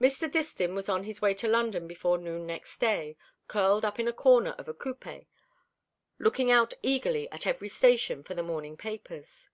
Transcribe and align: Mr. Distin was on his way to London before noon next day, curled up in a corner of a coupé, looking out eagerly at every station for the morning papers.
Mr. 0.00 0.26
Distin 0.26 0.74
was 0.74 0.88
on 0.88 1.04
his 1.04 1.20
way 1.20 1.34
to 1.34 1.46
London 1.46 1.86
before 1.86 2.16
noon 2.16 2.46
next 2.46 2.78
day, 2.80 3.18
curled 3.46 3.84
up 3.84 4.00
in 4.00 4.08
a 4.08 4.12
corner 4.14 4.52
of 4.56 4.68
a 4.68 4.72
coupé, 4.72 5.26
looking 6.18 6.50
out 6.50 6.72
eagerly 6.82 7.30
at 7.30 7.46
every 7.46 7.68
station 7.68 8.22
for 8.22 8.32
the 8.32 8.42
morning 8.42 8.78
papers. 8.78 9.50